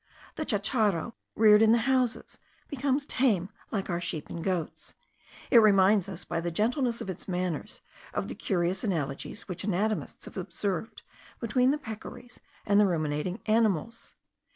The 0.33 0.47
chacharo, 0.47 1.13
reared 1.35 1.61
in 1.61 1.73
the 1.73 1.77
houses, 1.85 2.39
becomes 2.67 3.05
tame 3.05 3.49
like 3.69 3.87
our 3.87 4.01
sheep 4.01 4.29
and 4.31 4.43
goats. 4.43 4.95
It 5.51 5.59
reminds 5.59 6.09
us, 6.09 6.25
by 6.25 6.41
the 6.41 6.49
gentleness 6.49 7.01
of 7.01 7.09
its 7.11 7.27
manners, 7.27 7.81
of 8.11 8.27
the 8.27 8.33
curious 8.33 8.83
analogies 8.83 9.47
which 9.47 9.63
anatomists 9.63 10.25
have 10.25 10.37
observed 10.37 11.03
between 11.39 11.69
the 11.69 11.77
peccaries 11.77 12.39
and 12.65 12.79
the 12.79 12.87
ruminating 12.87 13.41
animals. 13.45 14.15